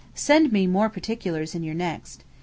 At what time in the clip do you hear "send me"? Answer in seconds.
0.15-0.65